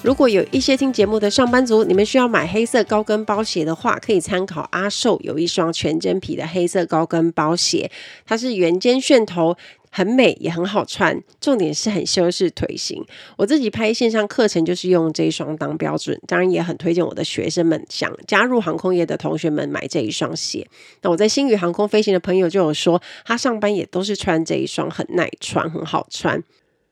[0.00, 7.90] 如果有一些听节目的上班族，你们需要买黑色高跟包鞋的话，可以参考阿瘦有一双全真皮的黑色高跟包鞋，
[8.24, 9.56] 它是圆肩楦头，
[9.90, 13.04] 很美也很好穿，重点是很修饰腿型。
[13.36, 20.66] 我自己拍线上课程就是用这一双当标准，当然也很推荐我的学生们，想加入航空业的同学们买这一双鞋。
[21.02, 26.42] 那我在星宇航空飞行的朋友就有说，他上班也都是穿这一双，很耐穿，很好穿。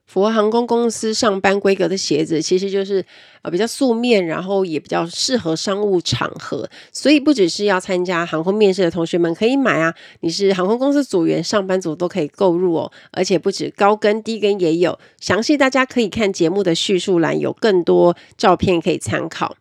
[0.07, 3.05] 符合航空公司上班规格的鞋子，其实就是
[3.43, 6.69] 呃比较素面，然后也比较适合商务场合。
[6.93, 12.93] 所以不只是要参加航空面试的同学们可以买啊，你是航空公司组员、上班族都可以购入哦。
[13.11, 19.57] 而且不止高跟、低跟也有，详细大家可以看节目的叙述栏，有更多照片可以参考。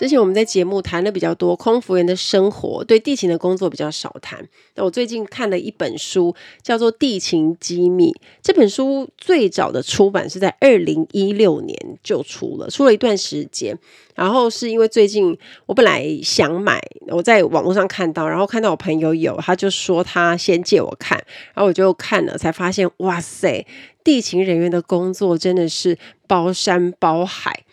[0.00, 4.42] 之前我们在节目谈的比较多空服员的生活，对地勤的工作比较少谈。
[4.74, 8.10] 那我最近看了一本书，叫做《地勤机密》。
[8.40, 13.78] 这本书最早的出版是在二零一六年就出了，出了一段时间。
[14.14, 23.66] 然后是因为最近我本来想买，我在网络上看到，然后看到我朋友有，他就说他先借我看，然后我就看了，才发现哇塞，
[24.02, 27.64] 地勤人员的工作真的是包山包海。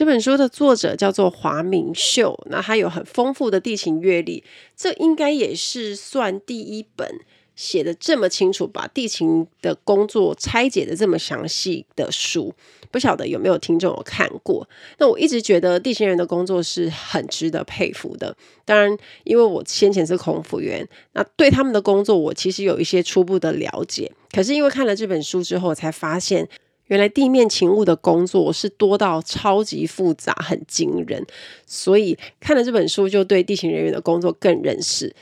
[0.00, 4.42] 这本书的作者叫做华明秀，那他有很丰富的地勤阅历，
[4.74, 7.20] 这应该也是算第一本
[7.54, 12.54] 写得这么清楚，把地勤的工作拆解得这么详细的书。
[12.90, 14.66] 不晓得有没有听众有看过？
[14.96, 18.34] 那我一直觉得地勤人的工作是很值得佩服的。
[18.64, 24.10] 当然，因为我先前是空服员，那对他们的工作我其实有一些初步的了解。
[24.32, 26.48] 可是因为看了这本书之后，才发现。
[26.90, 31.24] 原来地面勤务的工作是多到超级复杂，很惊人。
[31.64, 35.14] 所以看了这本书，就对地勤人员的工作更认识。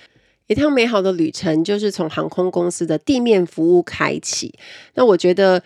[0.46, 4.54] 一趟美好的旅程就是从航空公司的地面服务开启。
[4.94, 5.62] 那我觉得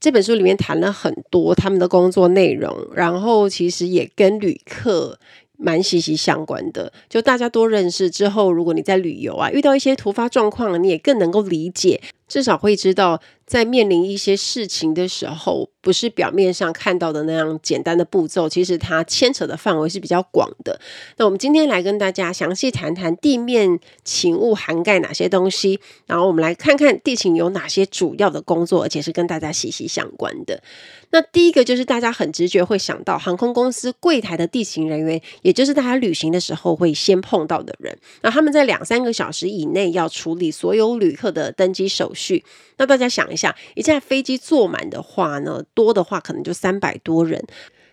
[0.00, 5.18] 这本书里面谈了很多他们的工作内容，然后其实也跟旅客
[5.58, 6.90] 蛮息息相关的。
[7.10, 12.00] 就大家多认识之后，如果你在旅游啊遇到一些突发状况，你也更能够理解，
[12.32, 13.20] 至少会知道。
[13.44, 20.80] 在面临一些事情的时候，不是表面上看到的那样简单的步骤，其实它牵扯的范围是比较广的。
[21.18, 30.62] 那我们今天来跟大家详细谈谈地面勤务涵盖哪些东西，然后我们来看看地勤有哪些主要的工作，而且是跟大家息息相关的。
[31.10, 37.98] 那第一个就是大家很直觉会想到航空公司柜台的地勤人员，也就是大家旅行的时候会先碰到的人。
[38.22, 42.21] 那他们在两三个小时以内要处理所有旅客的登机手续。
[42.22, 42.44] 去
[42.76, 43.54] 那大家想一下。
[43.74, 47.42] 一架飞机坐满的话呢，多的话可能就三百多人，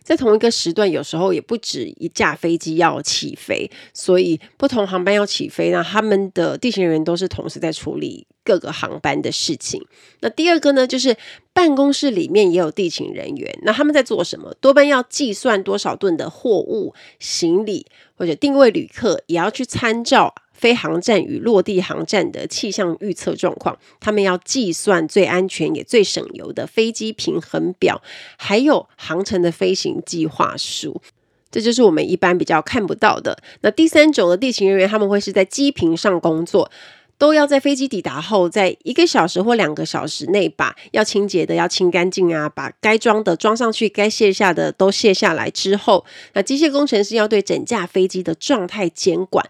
[0.03, 9.83] 在同一个时段，有时候也不止一架飞机要起飞，所以不同航班要起飞，那他们的地勤人员都是同时在处理各个航班的事情。
[10.21, 11.15] 那第二个呢，就是
[11.53, 14.53] 办公室里面也有地勤人员，那他们在做什么？
[14.61, 17.85] 多半要计算多少吨的货物、行李
[18.15, 20.35] 或者定位旅客，也要去参照。
[20.59, 28.01] 飞航站与落地航站的气象预测状况，他们要计算最安全也最省油的飞机平衡表，
[28.37, 31.01] 还有航程的飞行计划书。
[31.49, 33.41] 这就是我们一般比较看不到的。
[33.61, 36.69] 那第三种的地勤人员，他们会是在机坪上工作，
[37.17, 49.43] 都要在飞机抵达后，在一个小时或两个小时内，把要清洁的要清干净啊，把该装的装上去，该卸下的都卸下来之后，那机械工程师要对整架飞机的状态监管。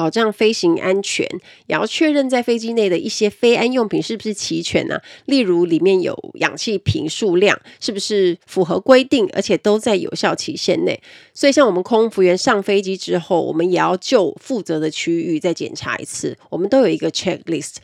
[0.00, 1.28] 保障飞行安全，
[1.66, 10.98] 也要确认在飞机内的一些飞安用品是不是齐全呢、例如里面有氧气瓶数量是不是符合规定，而且都在有效期限内。
[11.34, 16.38] 所以，像我们空服员上飞机之后，我们也要就负责的区域再检查一次。
[16.48, 17.74] 我们都有一个 checklist。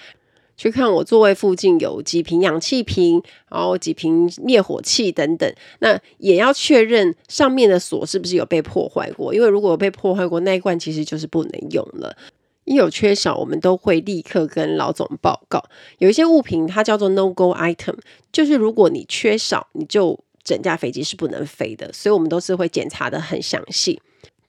[0.56, 5.52] 去看我座位附近有几瓶氧气瓶，然后几瓶灭火器等等。
[5.80, 12.16] 那也要确认上面的锁是不是有被破坏过，因为如果被破坏过，那一罐其实就是不能用了。
[12.64, 15.62] 一有缺少，我们都会立刻跟老总报告。
[15.98, 17.94] 有一些物品它叫做 no go item，
[18.32, 21.92] 就是如果你缺少，你就整架飞机是不能飞的。
[21.92, 24.00] 所以我们都是会检查得很详细。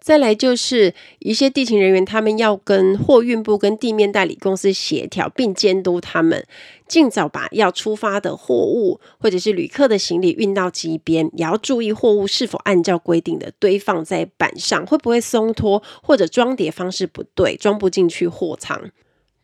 [0.07, 6.45] 再来就是一些地勤人员，他们要跟货运部、跟地面代理公司协调，并监督他们
[6.87, 18.89] 尽早把要出发的货物或者是旅客的行李运到机边，也要注意货物是否按照规定的堆放在板上，会不会松脱，或者装叠方式不对，装不进去货舱。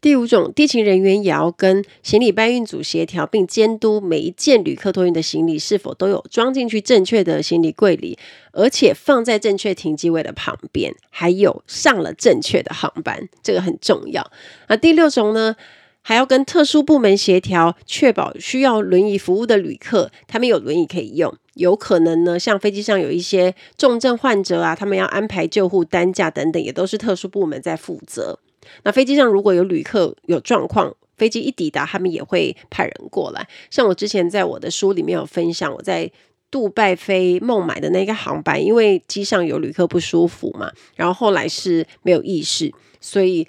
[0.04, 8.20] 第五种，地勤人员也要跟行李搬运组协调，并监督每一件旅客托运的行李是否都有装进去正确的行李柜里，
[8.52, 14.30] 而且放在正确停机位的旁边，还有上了正确的航班，这个很重要。
[14.68, 15.56] 那第六种呢，
[16.02, 21.34] 还要跟特殊部门协调，确保需要轮椅服务的旅客，他们有轮椅可以用。
[21.54, 28.40] 有可能呢，像飞机上有一些重症患者啊，他们要安排救护担架等等，也都是特殊部门在负责。
[28.84, 33.48] 那飞机上如果有旅客有状况，飞机一抵达，他们也会派人过来。
[33.70, 36.12] 像我之前在我的书里面有分享，我在
[36.50, 43.48] 杜拜飞孟买的那个航班，因为机上有旅客不舒服嘛，然后后来是没有意识，所以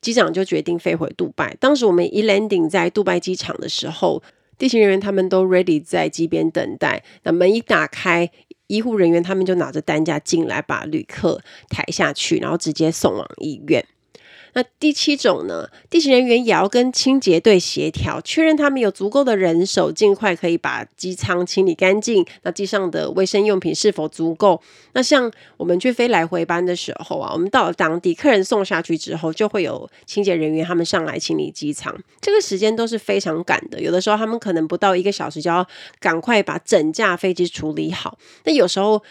[0.00, 1.54] 机长就决定飞回杜拜。
[1.60, 4.22] 当时我们一 landing 在杜拜机场的时候，
[4.58, 7.02] 地勤人员他们都 ready 在机边等待。
[7.22, 8.30] 那门一打开，
[8.66, 13.84] 医护人员他们就拿着担架进来，把旅客抬下去，然后直接送往医院。
[14.54, 22.24] 那第七种呢，地勤人员也要跟清洁队协调，确认他们有足够的人手，尽快可以把机舱清理干净。
[22.42, 24.60] 那机上的卫生用品是否足够？
[24.92, 33.80] 那像我们去飞来回班的时候啊，我们到了当地，客人送下去之后，就会有清洁人员他们上来清理机舱，这个时间都是非常赶的。
[33.80, 35.66] 有的时候他们可能不到一个小时就要
[35.98, 38.18] 赶快把整架飞机处理好。
[38.44, 39.02] 那有时候。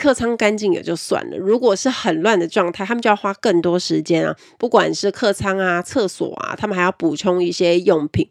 [0.00, 4.34] 客舱干净也就算了，如果是很乱的状态，他们就要花更多时间啊。
[4.58, 8.26] 不管是客舱啊、厕所啊，他们还要补充一些用品，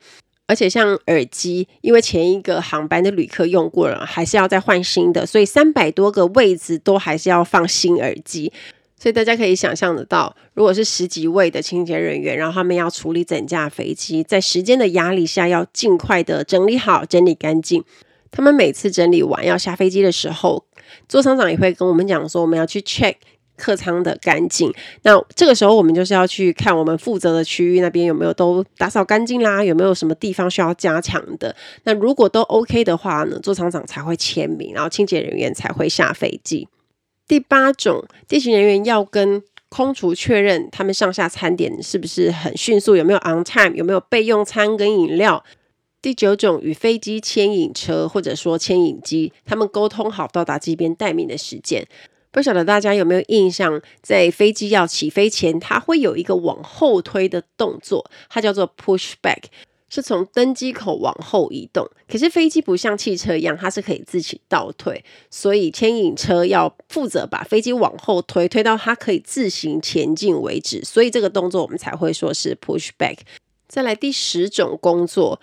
[0.48, 8.52] 而且像耳机，因为前一个航班的旅客用过了，还是要再换新的，所以三百多个位置都还是要放新耳机。
[8.98, 17.84] 所以大家可以想象得到，如果是十几位的清洁人员，然后他们要处理整架飞机，在时间的压力下，要尽快的整理好、整理干净。
[18.32, 20.66] 他们每次整理完要下飞机的时候，
[21.08, 23.16] 座舱长也会跟我们讲说，我们要去 check
[23.58, 24.74] 客舱的干净。
[25.04, 31.56] 那这个时候，我们就是要去看我们负责的区域那边有没有都打扫干净啦，有没有什么地方需要加强的。
[31.84, 36.68] 那如果都 OK 的话呢，座舱长才会签名，然后清洁人员才会下飞机。
[37.28, 45.44] 第八种，地勤人员要跟空厨确认他们上下餐点是不是很迅速，有没有 on time，有没有备用餐跟饮料。
[46.02, 51.86] 第九种，与飞机牵引车或者说牵引机，他们沟通好到达机边待命的时间。
[52.32, 59.46] 不晓得大家有没有印象，在飞机要起飞前，它会有一个往后推的动作，它叫做 push back，
[59.90, 61.86] 是从登机口往后移动。
[62.08, 70.82] 可是飞机不像汽车一样，它是可以自己倒退，所以牵引车要负责把飞机往后推，推到它可以自行前进为止。
[70.84, 73.18] 所以这个动作我们才会说是 push back。
[73.68, 75.42] 再来第十种工作。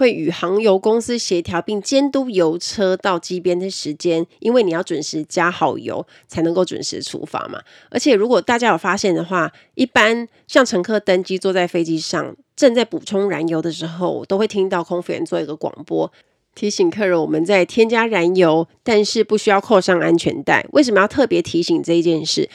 [0.00, 7.60] 会与航油公司协调，并监督油车到机边的时间，因为你要准时加好油，才能够准时出发嘛。
[7.90, 16.10] 而且，如果大家有发现的话，一般像乘客登机坐在飞机上，正在补充燃油的时候，都会听到空服员做一个广播，
[16.54, 20.66] 提醒客人我们在添加燃油，但是不需要扣上安全带。
[20.72, 22.48] 为什么要特别提醒这一件事？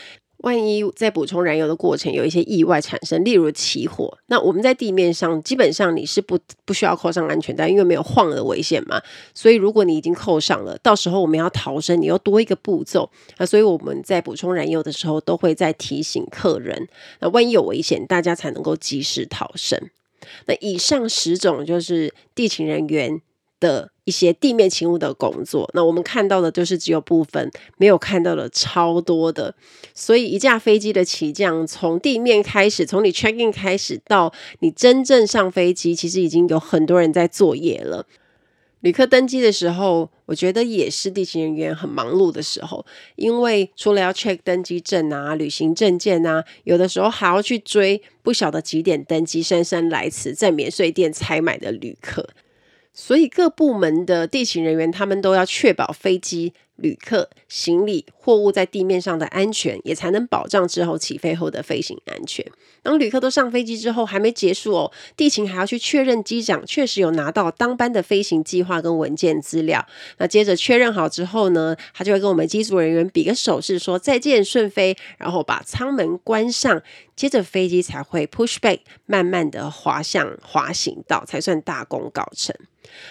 [0.45, 9.01] 万一在补充燃油的过程有一些意外产生，例如起火，那我们在地面上基本上你是不不需要扣上安全带，因为没有晃的危险嘛。
[9.33, 13.45] 所以如果你已经扣上了，到时候我们要逃生，你又多一个步骤啊。
[13.45, 16.88] 所以我们在补充燃油的时候都会在提醒客人，
[17.21, 19.89] 那万一有危险，大家才能够及时逃生。
[20.46, 23.20] 那以上十种就是地勤人员
[23.60, 29.55] 的一些地面勤务的工作，那我们看到的就是只有部分，没有看到的超多的。
[29.93, 38.05] 所以一架飞机的起降，从地面开始，从你 check in 开始到你真正上飞机，其实已经有很多人在作业了。
[38.81, 42.85] 旅客登机的时候，我觉得也是地勤人员很忙碌的时候，
[43.15, 52.29] 因为除了要 check 登机证啊、旅行证件啊，有的时候还要去追不晓得几点登机、姗姗来迟，在免税店采买的旅客。
[52.98, 62.46] 所以各部门的地勤人员，他们都要确保飞机、旅客、行李、货物在地面上的安全，也才能保障之后起飞后的飞行安全。
[62.82, 69.86] 当旅客都上飞机之后，还没结束哦，地勤还要去确认机长确实有拿到当班的飞行计划跟文件资料。
[70.20, 76.82] 那接着确认好之后呢，他就会跟我们机组人员比个手势，说再见顺飞，然后把舱门关上，
[77.14, 82.56] 接着飞机才会 push back，慢慢的滑向滑行道，才算大功告成。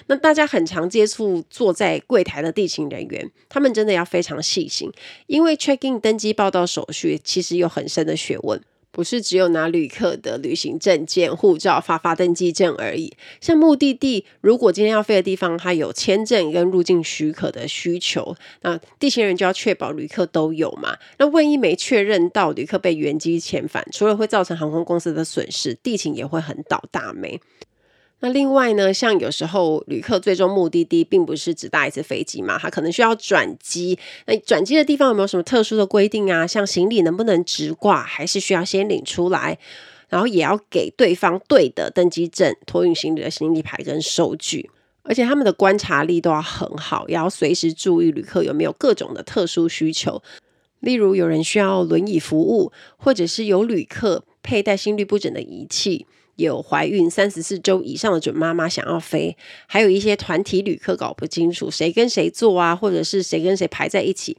[0.06, 4.90] 那大家很常接触坐在柜台的地勤人员，他们真的要非常细心，
[5.26, 8.60] 因为 check in 登机报到手续其实有很深的学问。
[8.90, 13.12] 不是只有拿旅客的旅行证件、护照发发登机证而已。
[13.40, 20.96] 像目的地，如果今天要飞的地方，它有签证跟入境许可的需求，那地勤人就要确保旅客都有嘛。
[21.18, 27.40] 那万一没确认到旅客被原机遣返，除了会造成航空公司的损失，地勤也会很倒大霉。
[28.24, 33.98] 那另外呢，像有时候旅客最终目的地并不是只搭一次飞机嘛，他可能需要转机。
[34.24, 36.46] 那转机的地方有没有什么特殊的规定啊？
[36.46, 39.58] 像行李能不能直挂，还是需要先领出来？
[40.08, 44.70] 然后也要给对方对的登机证、托运行李的行李牌跟收据。
[45.02, 50.22] 而且他们的观察力都要很好，也要随时注意旅客有没有各种的特殊需求，
[50.80, 56.06] 例如有人需要轮椅服务，或者是有旅客佩戴心律不整的仪器。
[56.36, 59.36] 有怀孕三十四周以上的准妈妈想要飞，
[59.66, 64.36] 还有一些团体旅客搞不清楚谁跟谁坐啊，或者是谁跟谁排在一起，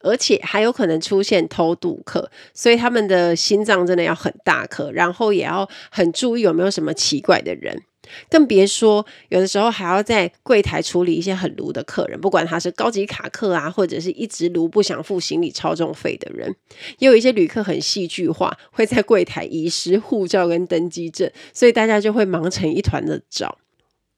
[0.00, 7.82] 而且还有可能出现偷渡客，所以他们的心脏真的要很大颗，然后也要很注意有没有什么奇怪的人。
[8.30, 16.54] 更别说，有的时候还要在柜台处理一些很炉的客人，不管他是高级卡客啊，或者是一直炉不想付行李超重费的人，
[16.98, 23.58] 也有一些旅客很戏剧化，会在柜台遗失护照跟登机证，所以大家就会忙成一团的找。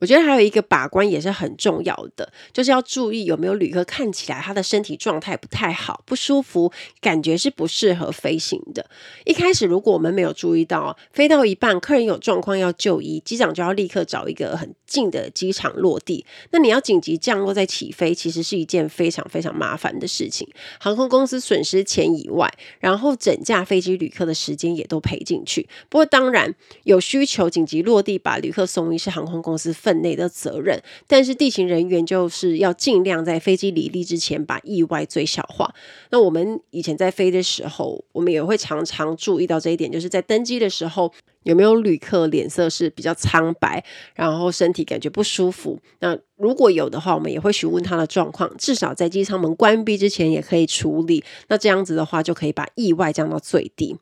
[0.00, 8.84] 我觉得还有一个把关也是很重要的，就是要注意有没有旅客看起来他的身体状态不太好，不舒服，感觉是不适合飞行的。
[9.24, 16.24] 一开始如果我们没有注意到，飞到一半客人有状况要就医，机长就要立刻找一个很近的机场落地。
[16.50, 20.48] 那你要紧急降落再起飞，其实是一件非常非常麻烦的事情。
[20.80, 25.68] 航空公司损失钱以外，然后整架飞机旅客的时间也都赔进去。
[25.90, 26.54] 不过当然
[26.84, 35.74] 有需求紧急落地把旅客送医是航空公司分份内的责任，但是地勤人员就是要尽量在飞机离地之前把意外最小化。
[36.10, 45.76] 那我们以前在飞的时候，我们也会常常注意到这一点，就是在登机的时候有没有旅客脸色是比较苍白，然后身体感觉不舒服。
[45.98, 51.24] 那如果有的话，我们也会询问他的状况，至少在机舱门关闭之前也可以处理。
[51.48, 53.96] 那这样子的话，就可以把意外降到最低。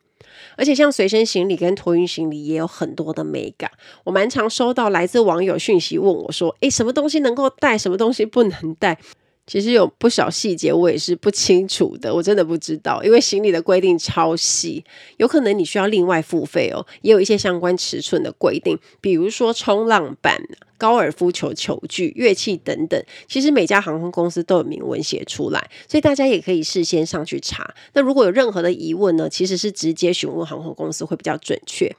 [0.56, 3.70] 而且像随身行李跟托运行李也有很多的美感，
[4.04, 8.98] 我蛮常收到来自网友讯息问我说：“诶，什么东西能够带，什么东西不能带？”
[9.48, 14.84] 其实有不少细节我也是不清楚的，我真的不知道，因为行李的规定超细，
[15.16, 16.86] 有可能你需要另外付费哦。
[17.00, 20.38] 也有一些相关尺寸的规定，比如说冲浪板、
[20.76, 27.74] 高尔夫球球具、乐器等等，其实每家航空公司都有明文写出来，所以大家也可以事先上去查。
[27.94, 31.90] 那如果有任何的疑问呢，其实是直接询问航空公司会比较准确。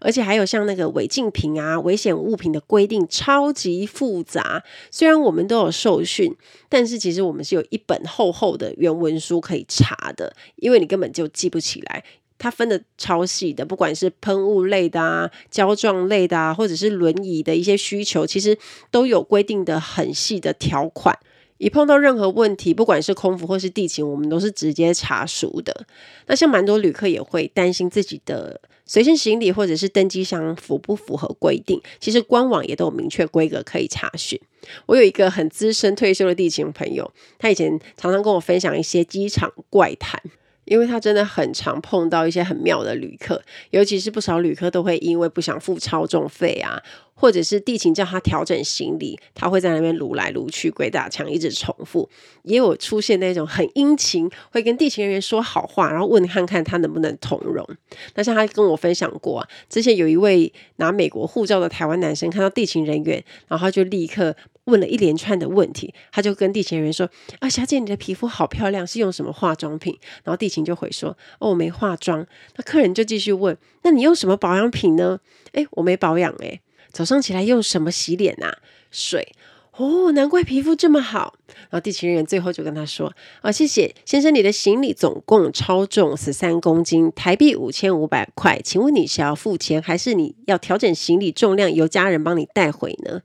[0.00, 4.62] 而且还有像那个违禁品啊、危险物品的规定超级复杂。
[4.90, 6.34] 虽然我们都有受训，
[6.68, 12.04] 但是其实我们是有一本厚厚的原文书可以查的，因为你根本就记不起来。
[12.38, 18.58] 它分得超细的，不管是喷雾类的啊、胶状类的啊，或者是轮椅的一些需求，其实
[18.90, 21.18] 都有规定的很细的条款。
[21.56, 25.86] 一碰到任何问题，不管是空服或是地勤，我们都是直接查熟的。
[26.26, 34.40] 那像蛮多旅客也会担心自己的随身行李或者是登机箱符不符合规定，其实官网也都有明确规格可以查询。
[34.86, 40.22] 我有一个很资深退休的地勤朋友，他以前常常跟我分享一些机场怪谈。
[40.66, 46.82] 因为他真的很常碰到一些很妙的旅客，尤其是不少旅客都会因为不想付超重费啊，
[47.14, 52.08] 或者是地勤叫他调整行李，他会在那边撸来撸去，鬼打墙一直重复。
[52.42, 57.66] 也有出现那种很殷勤，会跟地勤人员说好话，然后问看看他能不能通融。
[58.14, 64.34] 那像他跟我分享过啊，之前有一位拿美国护照的台湾男生看到地勤人员，然后他就立刻。
[64.66, 67.08] 问了一连串的问题，他就跟地勤人员说
[67.40, 75.18] ：“啊，小姐，你的皮肤好漂亮，是用什么化妆品？”然后地勤就回说：“哦，我没化妆。”那客人就继续问：“那你用什么保养品呢？”
[75.52, 76.60] 诶，我没保养诶。
[76.90, 78.58] 早上起来用什么洗脸啊？
[78.90, 79.32] 水。
[79.76, 81.34] 哦，难怪皮肤这么好。
[81.68, 93.20] 然后地勤人员最后就跟他说：“啊，谢谢先生，你的行李总共超重十三公斤，台币五千五百块，请问你是要付钱，还是你要调整行李重量，由家人帮你带回呢？”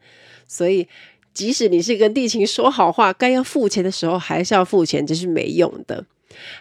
[0.48, 0.88] 所以。
[1.34, 6.06] 即使你是跟地勤说好话，该要付钱的时候还是要付钱，这是没用的。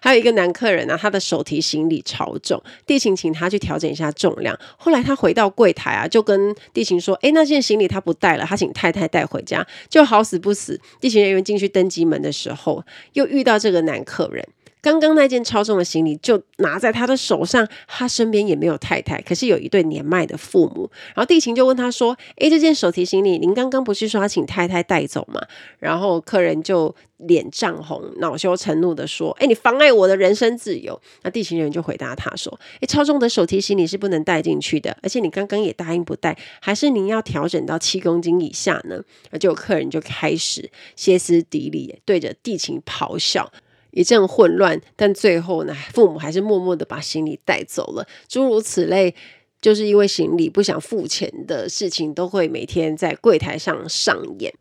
[0.00, 4.58] 还有一个男客人啊，他的手提行李超重，地勤请他去调整一下重量。
[4.76, 14.46] 后来他回到柜台啊，就跟地勤说：“诶，那件行李他不带了，他请太太带回家。”就好死不死，地勤人员进去登机门的时候，又遇到这个男客人。
[14.82, 20.90] 刚刚那件超重的行李就拿在他的手上，他身边也没有太太，可是有一对年迈的父母。
[21.14, 25.40] 然后地勤就问他说：“诶，这件手提行李您刚刚不是说要请太太带走吗？”
[25.78, 43.52] 然后客人就脸涨红，恼羞成怒的说：“诶，你妨碍我的人身自由。”那地勤人就回答他说：“诶，超重的手提行李是不能带进去的，而且你刚刚也答应不带，还是您要调整到七公斤以下呢？”那就客人就开始歇斯底里，对着地勤咆哮。
[43.92, 48.06] 一阵混乱，但最后呢，父母还是默默的把行李带走了。
[48.28, 49.14] 诸如此类，
[49.60, 54.54] 就是因为行李不想付钱的事情，都会每天在柜台上上演。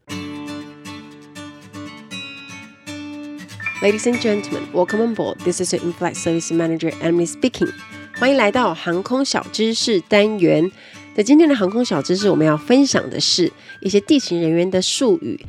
[3.82, 5.38] Ladies and gentlemen, welcome on board.
[5.46, 7.72] This is the in-flight service manager Emily speaking.
[8.18, 10.70] 欢迎来到航空小知识单元。
[11.16, 15.40] 在今天的航空小知识，我们要分享的是一些地勤人员的术语。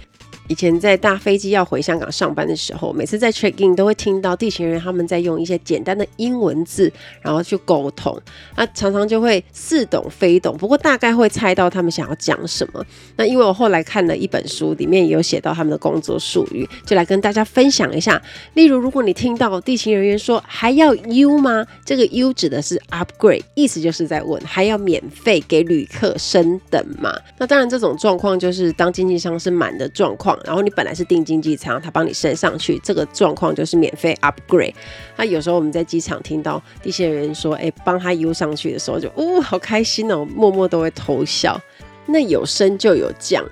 [0.50, 6.92] 以前在搭飞机要回香港上班的时候，每次在 check in 都会听到地勤人员他们在用一些简单的英文字，
[7.22, 8.20] 然后去沟通。
[8.56, 12.84] 那常常就会似懂非懂，不过大概会猜到他们想要讲什么。
[13.14, 18.20] 那因为我后来看了一本书，里面也有写到他们的工作术语，就来跟大家分享一下。
[18.54, 21.64] 例如，如果你听到地勤人员说还要 U 吗？
[21.84, 27.16] 这个 U 指的是 upgrade，意思就是在问还要免费给旅客升等吗？
[27.38, 30.36] 那当然，这种状况就是当经济舱是满的状况。
[30.44, 34.74] 然后你本来是订经济舱，他帮你升上去，这个状况就是免费 upgrade。
[35.16, 41.60] 那有时候我们在机场听到地勤人员说：“哎，帮他 U 上去的时候就，就哦，好开心哦，默默都会偷笑。”
[42.06, 43.44] 那有升就有降。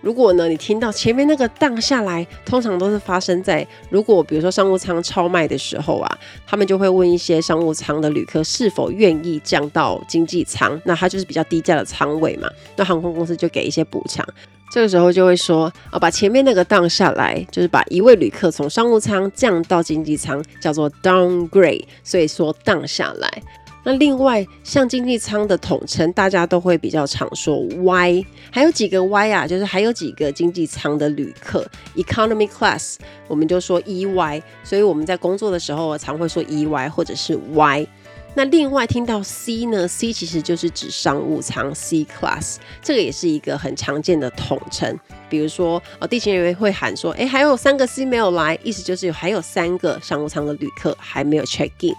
[0.00, 14.24] 如果呢，你听到前面那个降下来，通常都是发生在如果比如说商务舱超卖的时候啊，他们就会问一些商务舱的旅客是否愿意降到经济舱，那它就是比较低价的舱位嘛，那航空公司就给一些补偿。
[14.70, 23.42] 这个时候就会说啊，把前面那个降下来，就是把一位旅客从商务舱降到经济舱，叫做 downgrade，所以说降下来。
[23.88, 31.66] 那另外像经济舱的统称，大家都会比较常说 Y，还有几个 Y 啊，就是还有几个经济舱的旅客
[31.96, 37.86] ，economy class，我们就说 EY，所以我们在工作的时候常会说 EY 或者是 Y。
[38.34, 44.94] 那另外听到 C 呢？C 其实就是指商务舱 C class，这个也是一个很常见的统称。
[45.30, 51.94] 比如说，哦，地勤人员会喊说：“哎，还有三个 C 没有来”，意思就是有还有三个商务舱的旅客还没有 check in。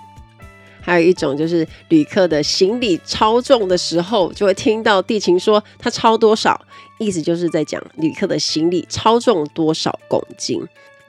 [0.82, 6.60] 还有一种就是旅客的行李超重的时候，就会听到地勤说他超多少，
[6.98, 10.62] 意思就是在讲旅客的行李超重多少公斤。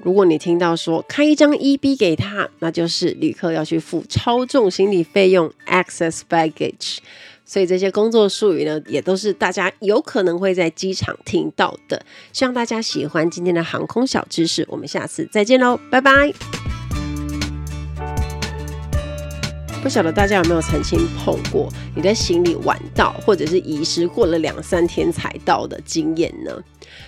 [0.03, 6.99] 如果你听到说开一张 EB 给他，那就是旅客要去付超重行李费用 （excess baggage）。
[7.45, 12.01] 所以这些工作术语呢，也都是大家有可能会在机场听到的。
[12.33, 16.60] 希望大家喜欢今天的航空小知识，我们下次再见喽，拜拜。
[19.83, 21.67] 不晓得大家有没有曾经碰过
[21.97, 26.53] 你的行李晚到，或者是遗失过了两三天才到的经验呢？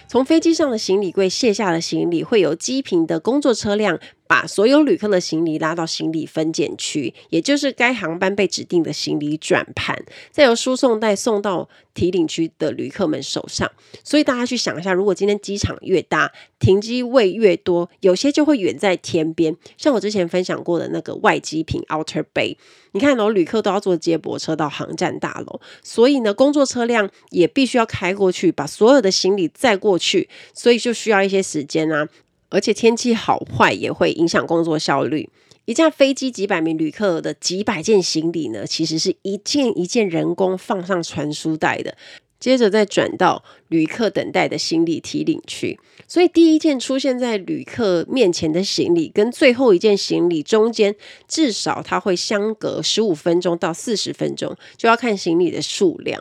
[0.08, 3.98] 从飞机上的行李柜卸下的行李，会有机坪的工作车辆
[4.32, 9.94] 把所有旅客的行李拉到行李分拣区，也就是该航班被指定的行李转盘，
[10.30, 13.70] 再由输送带送到提领区的旅客们手上。
[14.02, 22.56] 所以大家去想一下，如果今天机场越大，停机位越多，有些就会远在天边，像我之前分享过的那个外机坪 （Outer Bay）。
[22.92, 32.08] 你看哦，旅客都要坐接驳车到航站大楼，所以呢，工作车辆也必须要开过去，把所有的行李载过去，所以就需要一些时间啊。
[32.52, 35.28] 而且天气好坏也会影响工作效率。
[35.64, 41.96] 一架飞机几百名旅客的几百件行李呢，其实是一件一件人工放上传输带的。
[42.38, 50.92] 接着再转到旅客等待的行李提领区，所以第一件出现在旅客面前的行李，跟最后一件行李中间，
[51.28, 56.20] 至少它会相隔十五分钟到四十分钟，就要看行李的数量。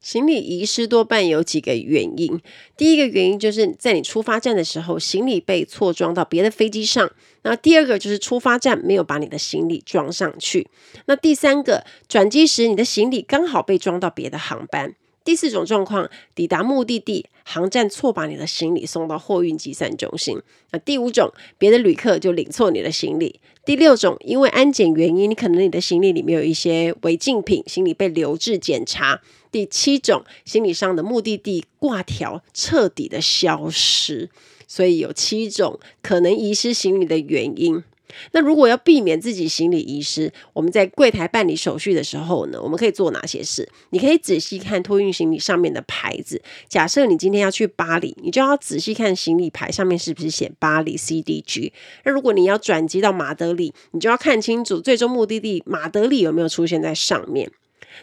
[0.00, 2.40] 行李遗失多半有几个原因，
[2.76, 7.06] 第一个原因就是在你出发站的时候，行李被错装到别的飞机上；
[7.42, 10.66] 那第二个就是出发站没有把你的行李装上去；
[11.04, 14.94] 那第三个，转机时你的行李刚好被装到别的航班。
[15.30, 20.36] 第四种状况，抵达目的地，航站错把你的行李送到货运集散中心。
[20.72, 23.38] 那第五种，别的旅客就领错你的行李。
[23.64, 29.22] 第六种，因为安检原因，你可能你的行李里面有一些违禁品，行李被留置检查。
[29.52, 34.30] 第七种，行李上的目的地挂条彻底的消失。
[34.66, 37.84] 所以有七种可能遗失行李的原因。
[38.32, 43.68] 那如果要避免自己行李遗失，我们在柜台办理手续的时候呢，我们可以做哪些事？
[43.90, 46.42] 你可以仔细看托运行李上面的牌子。
[46.68, 51.72] 假设你今天要去巴黎，你就要仔细看行李牌上面是不是写巴黎 CDG。
[52.04, 57.50] 那如果你要转机到马德里，你就要看清楚最终目的地马德里有没有出现在上面。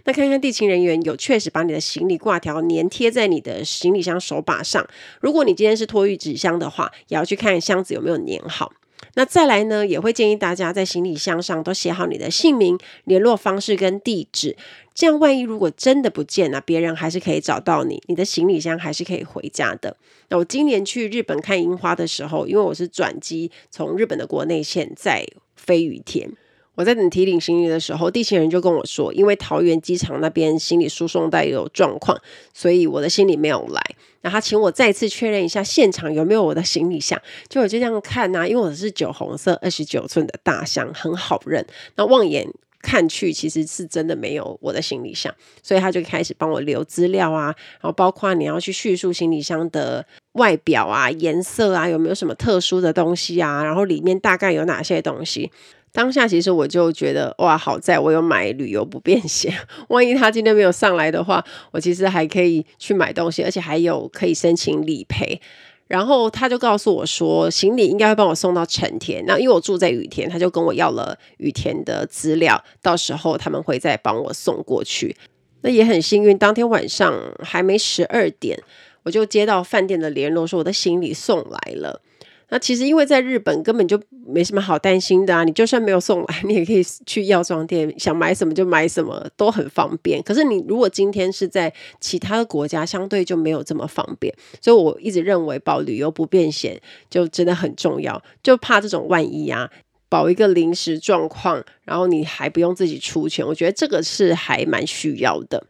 [0.04, 4.86] 那看看地勤人员有确实把你的行李挂条粘贴在你的行李箱手把上。
[5.22, 8.74] 如果你今天是托运纸箱的话，也要去看箱子有没有粘好。
[9.17, 14.56] 那再来呢，也会建议大家在行李箱上都写好你的姓名、联络方式跟地址，
[14.93, 19.97] 这样万一如果真的不见了，别人还是可以找到你，你的行李箱还是可以回家的。
[20.30, 25.25] 那我今年去日本看樱花的时候，因为我是转机从日本的国内线再
[25.56, 26.30] 飞羽田。
[26.77, 32.15] 我在等提领行李的时候，地勤人就跟我说，因为桃园机场那边行李输送带有状况，
[32.53, 33.81] 所以我的行李没有来。
[34.21, 41.65] 然后他请我再次确认一下现场有没有我的行李箱，就我就这样看呐、因为我是酒红色二十九寸的大箱，很好认。
[41.95, 42.47] 那望眼
[42.83, 47.45] 看去，其实是真的没有我的行李箱，所以他就开始帮我留资料啊，
[47.81, 55.51] 然后包括你要去叙述行李箱的外表啊、颜色啊，有没有什么特殊的东西啊，然后里面大概有哪些东西。
[55.91, 59.52] 当下其实我就觉得哇，好在我有买旅游不便险，
[59.89, 65.41] 万一他今天没有上来的话，我其实还可以去买东西，而且还有可以申请理赔。
[65.88, 69.26] 然后他就告诉我说，行李应该会帮我送到成田。
[69.26, 75.15] 那因为我住在羽田，他就跟我要了羽田的资料，到时候他们会再帮我送过去。
[75.62, 78.62] 那也很幸运，当天晚上还没十二点，
[79.04, 82.02] 我就接到饭店的联络，说我的行李送来了。
[82.49, 90.23] 那其实因为在日本根本就没什么好担心的啊，你就算没有送来， 你也可以去药妆店，想买什么就买什么，都很方便。
[90.23, 94.33] 可是你如果今天是在其他的国家，相对就没有这么方便。
[94.62, 96.79] 所以我一直认为保旅游不便险
[97.10, 99.69] 就真的很重要，就怕这种万一啊，
[100.07, 105.67] 保一个临时状况，然后你还不用自己出钱，我觉得这个是还蛮需要的。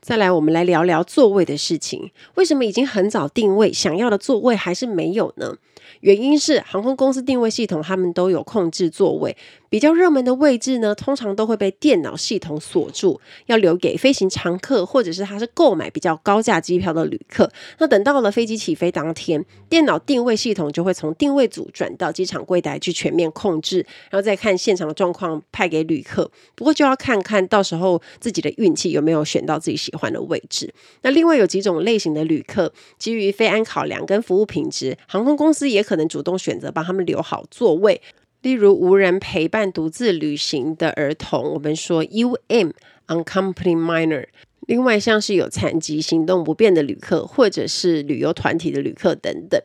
[0.00, 2.10] 再来，我们来聊聊座位的事情。
[2.36, 5.56] 为什么已经很早定位，想要的座位还是没有呢？
[6.00, 9.36] 原因是航空公司定位系统，他们都有控制座位。
[9.68, 17.50] 比较热门的位置呢，通常都会被电脑系统锁住，要留给飞行常客，或者是他是购买比较高价机票的旅客。
[17.78, 26.30] 那等到了飞机起飞当天，电脑定位系统就会从定位组转到机场柜台去全面控制，然后再看现场的状况派给旅客。
[26.54, 30.72] 不过就要看看到时候自己的运气有没有选到自己喜欢的位置。
[31.02, 38.00] 那另外有几种类型的旅客，基于飞安考量跟服务品质，航空公司也可能主动选择帮他们留好座位。
[38.48, 42.70] 例如无人陪伴独自旅行的儿童，我们说 U M
[43.06, 44.24] uncompanied Minor）。
[44.66, 49.60] 另外像是有残疾、行动不便的旅客，或者是旅游团体的旅客等等。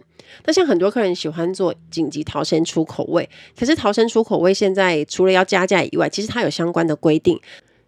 [0.45, 7.39] 那像很多客人喜欢坐紧急逃生出口位，可是逃生出口位现在除了要加价以外，其实它有相关的规定，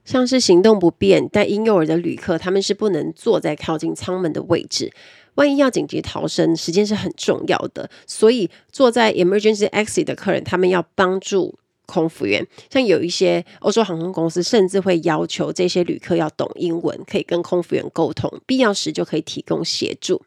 [0.06, 4.94] 像是行动不便带婴幼儿的旅客，他们是不能坐在靠近舱门的位置。
[5.36, 12.46] 万一要紧急逃生，时间是很重要的，所以坐在 emergency exit 的客人，他们要帮助空服员。
[12.70, 20.22] 像有一些欧洲航空公司，甚至会要求这些旅客要懂英文，可以跟空服员沟通，必要时就可以提供协助。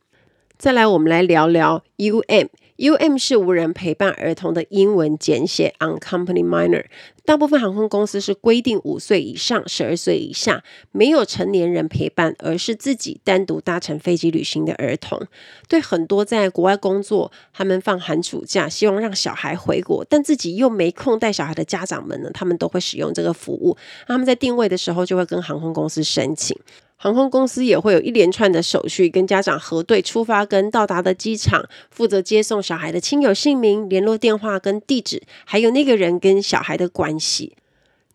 [0.57, 2.49] 再来，我们来聊聊 UM。
[2.79, 6.85] UM 是无人陪伴儿童的英文简写，Uncompanied Minor。
[7.25, 10.63] 大部分航空公司是规定五岁以上、十二岁以下，
[10.93, 15.21] 没有成年人陪伴，而是自己单独搭乘飞机旅行的儿童。
[15.67, 23.77] 对很多在国外工作，他们放寒暑假，希望让小孩回国，但自己又没空带小孩的家长们呢，他们都会使用这个服务。
[24.07, 26.57] 他们在订位的时候，就会跟航空公司申请。
[27.01, 37.55] 航空公司也会有一连串的手续，跟家长核对出发跟到达的机场，负责接送小孩的亲友姓名、联络电话跟地址，还有那个人跟小孩的关系。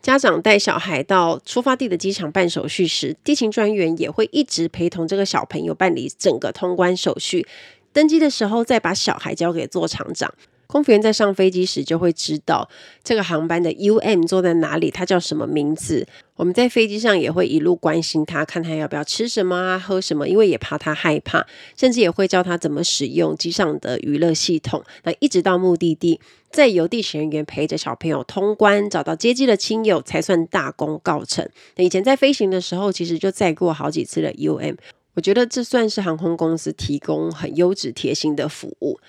[0.02, 7.48] 家长带小孩到出发地的机场办手续时，地勤专员也会一直陪同这个小朋友办理整个通关手续。
[7.94, 10.34] 登机的时候，再把小孩交给座舱长。
[10.68, 12.68] 空服员在上飞机时就会知道
[13.04, 16.08] 这个航班的 UM 坐在哪里，他叫什么名字。
[16.36, 21.46] 我们在飞机上也会一路关心他，看他要不要吃什么啊，喝什么，因为也怕他害怕，
[21.78, 24.84] 甚至也会教他怎么使用机上的娱乐系统。
[25.04, 31.48] 那一直到目的地，再由地勤人员陪着小朋友通关，找到接机的亲友，才算大功告成。
[31.76, 34.76] 那以前在飞行的时候，其实就载过好几次的 UM，
[35.14, 39.00] 我觉得这算是航空公司提供很优质贴心的服务。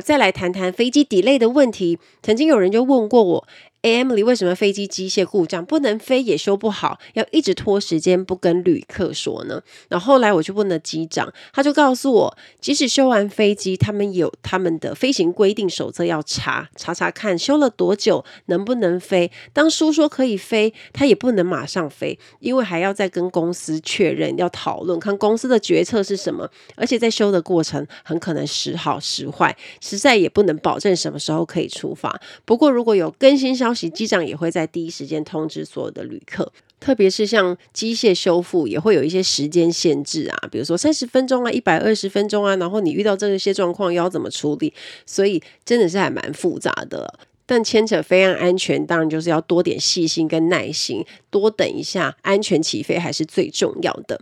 [0.00, 1.98] 再来谈谈飞机 delay 的问题。
[2.22, 3.48] 曾经有人就问过我
[3.82, 9.62] Emily，为什么飞机机械故障不能飞也修不好，要一直拖时间不跟旅客说呢？
[9.88, 19.30] 然后后来我就问了机长，他就告诉我，即使修完飞机，他们有他们的飞行规定手册要查查查看修了多久，能不能飞。
[19.52, 26.50] 当书说可以飞，他也不能马上飞，因为还要再跟公司确认，要讨论看公司的决策是什么。
[26.74, 32.20] 而且在修的过程很可能时好时坏，实在也不能保证什么时候可以出发。
[32.44, 44.72] 不过如果有更新上消息，机长也会在第一时间通知所有的旅客，特别是像机械修复也会有一些时间限制啊，比如说三十分钟啊、一百二十分钟啊，然后你遇到这些状况要怎么处理？
[45.04, 47.18] 所以真的是还蛮复杂的。
[47.44, 54.20] 但牵扯飞安安全，当然就是要多点细心跟耐心，多等一下，安全起飞还是最重要的。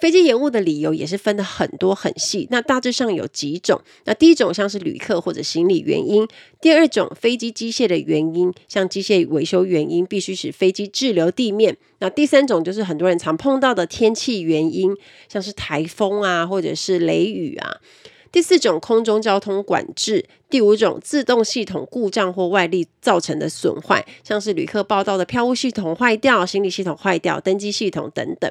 [0.00, 3.80] 飞机延误的理由也是分得很多很细，那大致上有几种。
[4.06, 6.26] 那第一种像是旅客或者行李原因，
[6.60, 11.76] 第二种飞机机械的原因，像机械维修原因必须使飞机滞留地面。
[11.98, 14.96] 那第三种就是很多人常碰到的天气原因，
[15.28, 17.76] 像是台风啊或者是雷雨啊。
[18.32, 28.50] 第四种空中交通管制，第五种自动系统故障或外力造成的损坏，像是旅客报到的票务系统坏掉、行李系统坏掉、登机系统等等。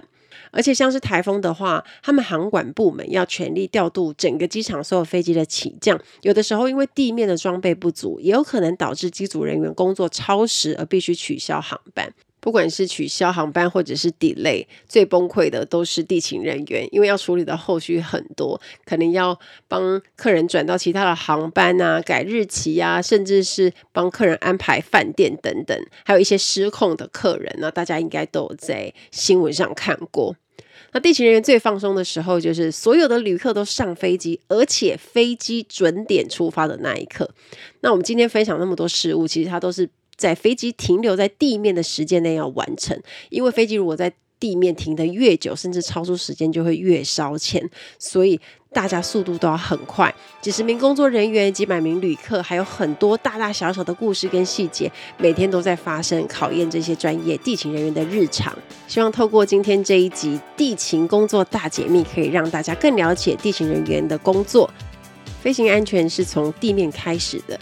[0.51, 12.13] 而且像是台风的话，他们航管部门要全力调度整个机场所有飞机的起降，有的时候因为地面的装备不足，也有可能导致机组人员工作超时而必须取消航班。
[12.39, 30.36] 不管是取消航班或者是 delay，最崩溃的都是地勤人员，因为要处理的后续很多，可能要帮客人转到其他的航班啊，改日期啊，甚至是帮客人安排饭店等等，还有一些失控的客人呢，大家应该都有在新闻上看过。
[30.91, 37.30] 那地勤人员最放松的时候，就是所有的旅客都上飞机，而且飞机准点出发的那一刻。
[37.82, 39.89] 那我们今天分享那么多事物，其实它都是。
[40.19, 47.69] 在飞机停留在地面的时间内要完成，因为飞机如果在地面停得越久，甚至超出时间，就会越烧钱。
[47.97, 48.39] 所以
[48.71, 50.13] 大家速度都要很快。
[50.41, 58.58] 几十名工作人员、几百名旅客，还有很多大大小小的故事跟细节，每天都在发生，考验这些专业地勤人员的日常。
[58.88, 64.69] 希望透过今天这一集地勤工作大解密，可以让大家更了解地勤人员的工作。
[65.41, 67.60] 飞行安全是从地面开始的。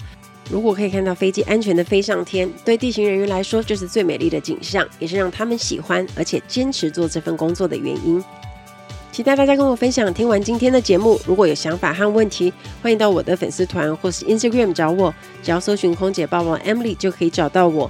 [0.49, 8.23] 如果可以看到飞机安全的飞上天，对地勤人员来说就是最美丽的景象，也是让他们喜欢而且坚持做这份工作的原因。
[9.11, 10.13] 期待大家跟我分享。
[10.13, 17.89] 听完今天的节目，如果有想法和问题，欢迎到我的粉丝团或是 Instagram 找我，只要搜寻空姐报报 Emily 就可以找到我。